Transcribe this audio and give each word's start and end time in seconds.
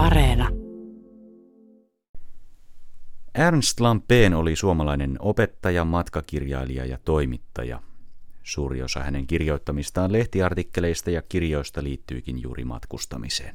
Areena. 0.00 0.48
Ernst 3.34 3.80
Lampeen 3.80 4.34
oli 4.34 4.56
suomalainen 4.56 5.16
opettaja, 5.18 5.84
matkakirjailija 5.84 6.84
ja 6.84 6.98
toimittaja. 7.04 7.82
Suuri 8.42 8.82
osa 8.82 9.00
hänen 9.00 9.26
kirjoittamistaan 9.26 10.12
lehtiartikkeleista 10.12 11.10
ja 11.10 11.22
kirjoista 11.22 11.82
liittyykin 11.82 12.42
juuri 12.42 12.64
matkustamiseen. 12.64 13.54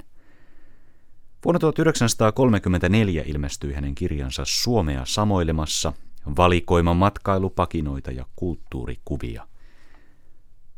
Vuonna 1.46 1.60
1934 1.60 3.24
ilmestyi 3.26 3.74
hänen 3.74 3.96
kirjansa 3.96 4.44
Suomea 4.46 5.06
samoilemassa, 5.06 5.94
valikoima 6.38 6.94
matkailupakinoita 6.94 8.12
ja 8.12 8.26
kulttuurikuvia. 8.36 9.48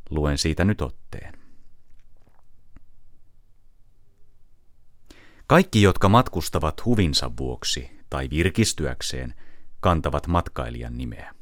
Luen 0.09 0.37
siitä 0.37 0.65
nyt 0.65 0.81
otteen. 0.81 1.46
Kaikki, 5.47 5.81
jotka 5.81 6.09
matkustavat 6.09 6.85
huvinsa 6.85 7.31
vuoksi 7.37 7.89
tai 8.09 8.29
virkistyäkseen, 8.29 9.33
kantavat 9.79 10.27
matkailijan 10.27 10.97
nimeä. 10.97 11.35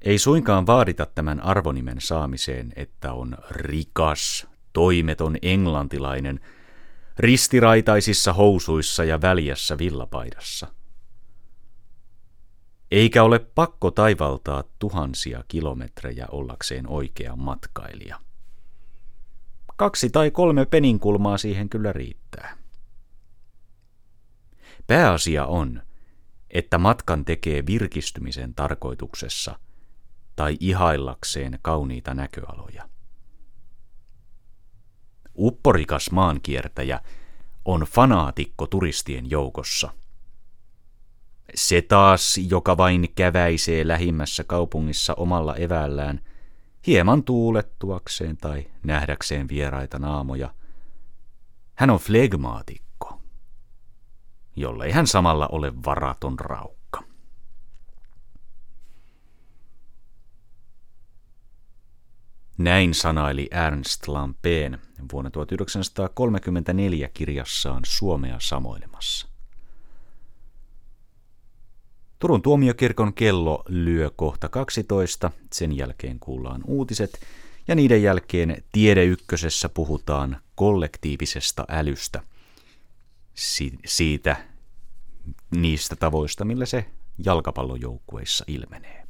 Ei 0.00 0.18
suinkaan 0.18 0.66
vaadita 0.66 1.06
tämän 1.06 1.40
arvonimen 1.40 2.00
saamiseen, 2.00 2.72
että 2.76 3.12
on 3.12 3.36
rikas, 3.50 4.46
toimeton 4.72 5.36
englantilainen, 5.42 6.40
ristiraitaisissa 7.18 8.32
housuissa 8.32 9.04
ja 9.04 9.20
väljässä 9.20 9.78
villapaidassa. 9.78 10.66
Eikä 12.90 13.22
ole 13.22 13.38
pakko 13.38 13.90
taivaltaa 13.90 14.64
tuhansia 14.78 15.44
kilometrejä 15.48 16.26
ollakseen 16.32 16.88
oikea 16.88 17.36
matkailija. 17.36 18.20
Kaksi 19.78 20.10
tai 20.10 20.30
kolme 20.30 20.66
peninkulmaa 20.66 21.38
siihen 21.38 21.68
kyllä 21.68 21.92
riittää. 21.92 22.56
Pääasia 24.86 25.46
on, 25.46 25.82
että 26.50 26.78
matkan 26.78 27.24
tekee 27.24 27.66
virkistymisen 27.66 28.54
tarkoituksessa 28.54 29.58
tai 30.36 30.56
ihaillakseen 30.60 31.58
kauniita 31.62 32.14
näköaloja. 32.14 32.88
Upporikas 35.38 36.10
maankiertäjä 36.10 37.00
on 37.64 37.80
fanaatikko 37.80 38.66
turistien 38.66 39.30
joukossa. 39.30 39.92
Se 41.54 41.82
taas, 41.82 42.40
joka 42.48 42.76
vain 42.76 43.08
käväisee 43.14 43.88
lähimmässä 43.88 44.44
kaupungissa 44.44 45.14
omalla 45.14 45.56
evällään, 45.56 46.20
hieman 46.86 47.24
tuulettuakseen 47.24 48.36
tai 48.36 48.70
nähdäkseen 48.84 49.48
vieraita 49.48 49.98
naamoja. 49.98 50.54
Hän 51.74 51.90
on 51.90 51.98
flegmaatikko, 51.98 53.20
jollei 54.56 54.90
hän 54.92 55.06
samalla 55.06 55.48
ole 55.52 55.72
varaton 55.84 56.38
raukka. 56.38 57.02
Näin 62.58 62.94
sanaili 62.94 63.48
Ernst 63.66 64.08
Lampeen 64.08 64.78
vuonna 65.12 65.30
1934 65.30 67.08
kirjassaan 67.08 67.82
Suomea 67.86 68.36
samoilemassa. 68.40 69.37
Turun 72.18 72.42
tuomiokirkon 72.42 73.14
kello 73.14 73.64
lyö 73.68 74.10
kohta 74.16 74.48
12, 74.48 75.30
sen 75.52 75.76
jälkeen 75.76 76.18
kuullaan 76.18 76.60
uutiset 76.66 77.20
ja 77.68 77.74
niiden 77.74 78.02
jälkeen 78.02 78.64
Tiedeykkösessä 78.72 79.68
puhutaan 79.68 80.40
kollektiivisesta 80.54 81.64
älystä, 81.68 82.22
si- 83.34 83.78
siitä 83.86 84.36
niistä 85.56 85.96
tavoista, 85.96 86.44
millä 86.44 86.66
se 86.66 86.84
jalkapallojoukkueissa 87.24 88.44
ilmenee. 88.48 89.04